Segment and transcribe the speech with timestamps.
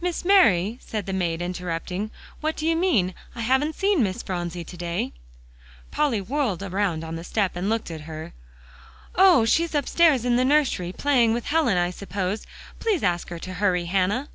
[0.00, 3.12] "Miss Mary," said the maid, interrupting, "what do you mean?
[3.34, 5.12] I haven't seen Miss Phronsie to day."
[5.90, 8.34] Polly whirled around on the step and looked at her.
[9.16, 9.44] "Oh!
[9.44, 12.46] she's upstairs in the nursery, playing with Helen, I suppose.
[12.78, 14.28] Please ask her to hurry, Hannah."